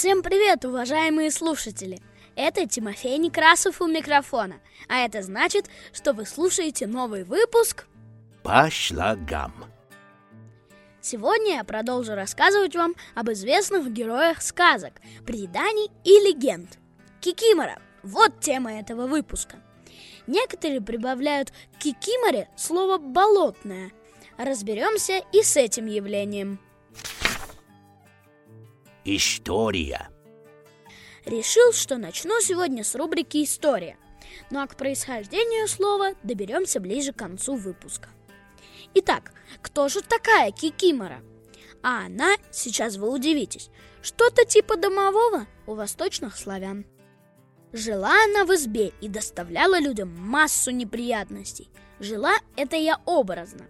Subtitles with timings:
[0.00, 2.00] Всем привет, уважаемые слушатели!
[2.34, 7.84] Это Тимофей Некрасов у микрофона, а это значит, что вы слушаете новый выпуск
[8.42, 9.52] По шлагам.
[11.02, 14.94] Сегодня я продолжу рассказывать вам об известных героях сказок,
[15.26, 16.78] преданий и легенд.
[17.20, 19.58] Кикимора– вот тема этого выпуска.
[20.26, 23.92] Некоторые прибавляют к кикиморе слово «болотное».
[24.38, 26.58] Разберемся и с этим явлением.
[29.12, 30.08] История.
[31.24, 33.96] Решил, что начну сегодня с рубрики «История».
[34.52, 38.08] Ну а к происхождению слова доберемся ближе к концу выпуска.
[38.94, 41.22] Итак, кто же такая Кикимора?
[41.82, 46.86] А она, сейчас вы удивитесь, что-то типа домового у восточных славян.
[47.72, 51.68] Жила она в избе и доставляла людям массу неприятностей.
[51.98, 53.66] Жила это я образно.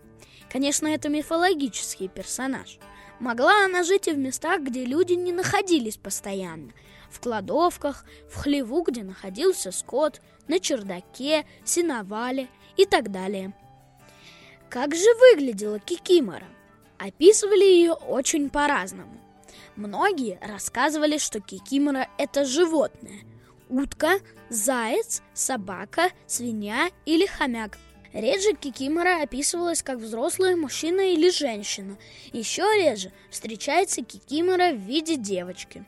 [0.53, 2.79] Конечно, это мифологический персонаж.
[3.21, 6.73] Могла она жить и в местах, где люди не находились постоянно.
[7.11, 13.53] В кладовках, в хлеву, где находился скот, на чердаке, сеновале и так далее.
[14.71, 16.47] Как же выглядела Кикимора?
[16.99, 19.21] Описывали ее очень по-разному.
[19.77, 23.21] Многие рассказывали, что Кикимора– это животное,
[23.69, 27.79] утка, заяц, собака, свинья или хомяк.
[28.13, 31.97] Реже кикимора описывалась как взрослый мужчина или женщина.
[32.33, 35.85] Еще реже встречается кикимора в виде девочки.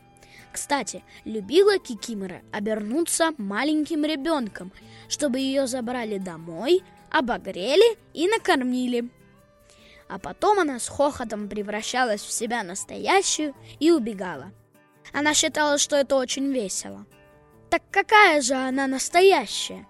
[0.53, 4.71] Кстати, любила Кикимора обернуться маленьким ребенком,
[5.09, 9.09] чтобы ее забрали домой, обогрели и накормили.
[10.09, 14.53] А потом она с хохотом превращалась в себя настоящую и убегала.
[15.15, 17.07] Она считала, что это очень весело.
[17.71, 19.87] Так какая же она настоящая?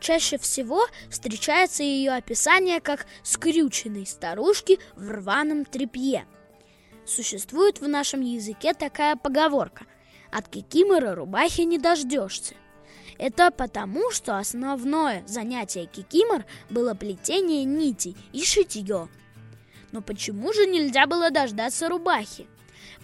[0.00, 6.26] Чаще всего встречается ее описание как скрюченной старушки в рваном тряпье.
[7.06, 9.86] Существует в нашем языке такая поговорка
[10.30, 12.54] «От кикимора рубахи не дождешься».
[13.18, 19.08] Это потому, что основное занятие кикимор было плетение нитей и шитье.
[19.92, 22.48] Но почему же нельзя было дождаться рубахи?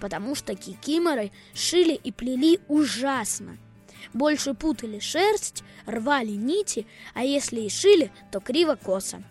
[0.00, 3.58] Потому что кикиморы шили и плели ужасно–
[4.12, 9.22] больше путали шерсть, рвали нити, а если и шили, то криво-косо.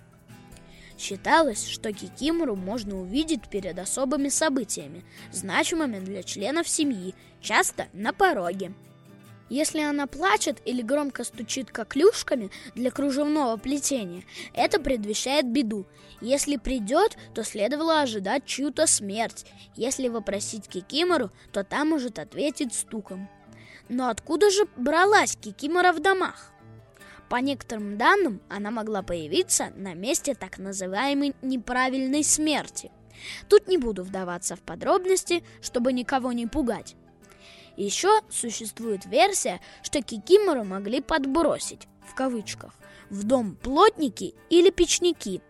[0.98, 8.74] Считалось, что кикимору можно увидеть перед особыми событиями, значимыми для членов семьи, часто на пороге.
[9.50, 15.88] Если она плачет или громко стучит коклюшками для кружевного плетения, это предвещает беду.
[16.22, 19.46] Если придет, то следовало ожидать чью-то смерть.
[19.76, 23.28] Если вопросить Кикимору, то та может ответить стуком.
[23.90, 26.52] Но откуда же бралась Кикимора в домах?
[27.28, 32.92] По некоторым данным, она могла появиться на месте так называемой неправильной смерти.
[33.50, 36.96] Тут не буду вдаваться в подробности, чтобы никого не пугать.
[37.78, 42.74] Еще существует версия, что Кикимору могли подбросить, в кавычках,
[43.10, 45.42] в дом плотники или печники,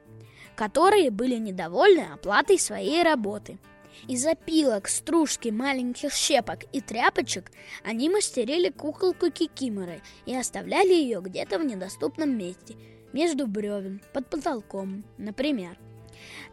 [0.56, 3.58] которые были недовольны оплатой своей работы–
[4.08, 7.52] из опилок, стружки, маленьких щепок и тряпочек
[7.84, 12.76] они мастерили куколку Кикиморы и оставляли ее где-то в недоступном месте,
[13.14, 15.78] между бревен, под потолком, например.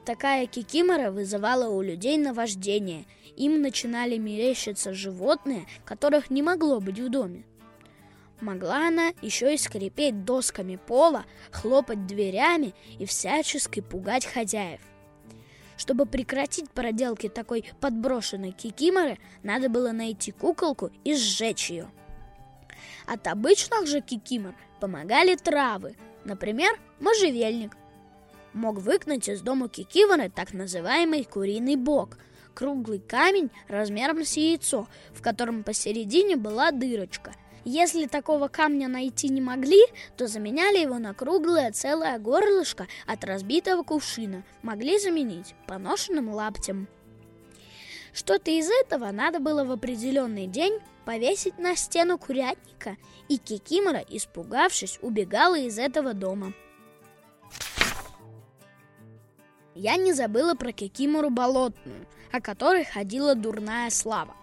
[0.04, 3.04] Такая кикимора вызывала у людей наваждение.
[3.36, 7.44] Им начинали мерещиться животные, которых не могло быть в доме.
[8.40, 14.80] Могла она еще и скрипеть досками пола, хлопать дверями и всячески пугать хозяев–
[15.76, 21.88] чтобы прекратить проделки такой подброшенной кикиморы, надо было найти куколку и сжечь ее.
[23.06, 27.76] От обычных же кикимор помогали травы, например, можжевельник.
[28.52, 32.18] Мог выгнать из дома кикиморы так называемый куриный бок–
[32.54, 37.34] круглый камень размером с яйцо, в котором посередине была дырочка–
[37.68, 39.82] если такого камня найти не могли,
[40.16, 44.44] то заменяли его на круглое целое горлышко от разбитого кувшина.
[44.62, 46.86] Могли заменить поношенным лаптем.
[48.12, 52.96] Что-то из этого надо было в определенный день повесить на стену курятника,
[53.28, 56.52] и Кикимора, испугавшись, убегала из этого дома.
[59.74, 64.36] Я не забыла про Кикимору болотную, о которой ходила дурная слава.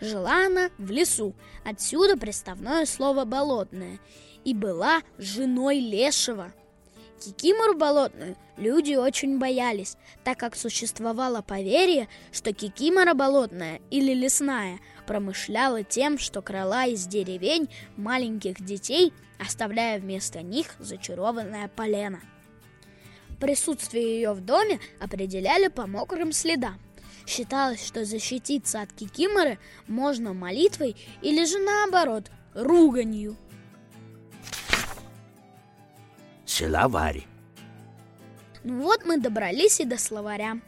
[0.00, 1.34] Жила она в лесу,
[1.64, 3.98] отсюда приставное слово «болотное»,
[4.44, 6.52] и была женой лешего.
[7.20, 15.82] Кикимору болотную люди очень боялись, так как существовало поверье, что кикимора болотная или лесная промышляла
[15.82, 22.20] тем, что крала из деревень маленьких детей, оставляя вместо них зачарованное полено.
[23.40, 26.78] Присутствие ее в доме определяли по мокрым следам.
[27.28, 33.36] Считалось, что защититься от кикиморы можно молитвой или же наоборот, руганью.
[36.46, 37.26] Словарь.
[38.64, 40.58] Ну вот мы добрались и до словаря.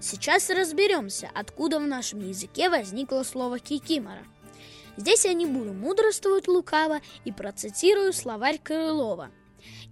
[0.00, 4.24] Сейчас разберемся, откуда в нашем языке возникло слово «кикимора».
[4.96, 9.30] Здесь я не буду мудрствовать лукаво и процитирую словарь Крылова.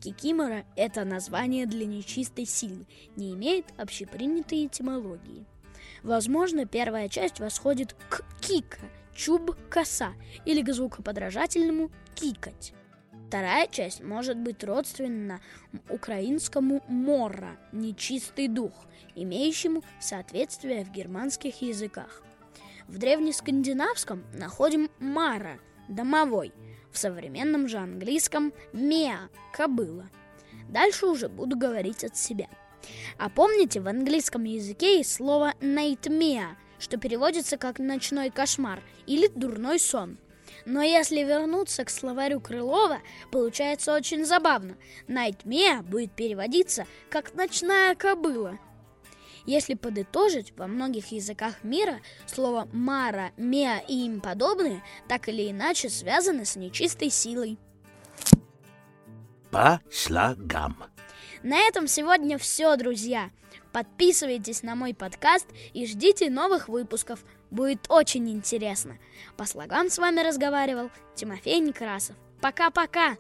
[0.03, 2.87] Кикимора– это название для нечистой силы,
[3.17, 5.45] не имеет общепринятой этимологии.
[6.03, 8.79] Возможно, первая часть восходит к кика,
[9.15, 10.13] чуб, коса,
[10.45, 12.75] или к звукоподражательному кикать.
[13.29, 15.41] Вторая часть может быть родственна
[15.89, 18.87] украинскому «морра»– нечистый дух,
[19.17, 22.23] имеющему соответствие в германских языках.
[22.87, 25.59] В древнескандинавском находим «мара»–
[25.89, 26.53] домовой,
[26.93, 30.09] в современном же английском «меа»– кобыла.
[30.69, 32.49] Дальше уже буду говорить от себя.
[33.19, 39.79] А помните, в английском языке есть слово «nightmare», что переводится как «ночной кошмар» или «дурной
[39.79, 40.19] сон».
[40.67, 42.99] Но если вернуться к словарю Крылова,
[43.31, 44.77] получается очень забавно.
[45.09, 48.59] Nightmare будет переводиться как «ночная кобыла».
[49.47, 55.91] Если подытожить, во многих языках мира слово «мара», «меа» и им подобные так или иначе
[55.91, 57.59] связаны с нечистой силой.
[59.51, 60.77] По слогам.
[61.45, 63.31] На этом сегодня все, друзья.
[63.71, 67.23] Подписывайтесь на мой подкаст и ждите новых выпусков.
[67.51, 68.97] Будет очень интересно.
[69.37, 72.17] По слогам с вами разговаривал Тимофей Некрасов.
[72.41, 73.19] Пока-пока!